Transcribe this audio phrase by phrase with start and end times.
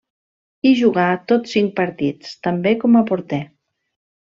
[0.67, 3.43] Hi jugà tots cinc partits, també com a porter.